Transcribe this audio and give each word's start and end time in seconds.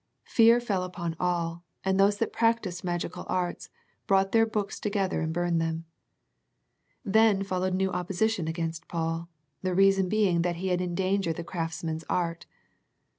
Fear 0.25 0.59
fell 0.61 0.81
upon 0.83 1.15
all, 1.19 1.63
and 1.83 1.99
those 1.99 2.17
that 2.17 2.33
practiced 2.33 2.83
magical 2.83 3.23
arts, 3.29 3.69
brought 4.07 4.31
their 4.31 4.47
books 4.47 4.79
together 4.79 5.21
and 5.21 5.31
burned 5.31 5.61
them. 5.61 5.85
Then 7.05 7.43
followed 7.43 7.75
new 7.75 7.91
opposition 7.91 8.47
against 8.47 8.87
Paul, 8.87 9.29
the 9.61 9.75
reason 9.75 10.09
being 10.09 10.41
that 10.41 10.55
he 10.55 10.69
had 10.69 10.81
endangered 10.81 11.35
the 11.35 11.43
craftsmen's 11.43 12.03
art. 12.09 12.47